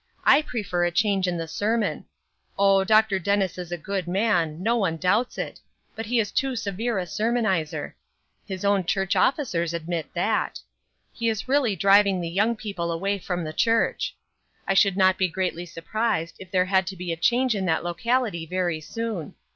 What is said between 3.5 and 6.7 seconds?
is a good man; no one doubts it; but he is too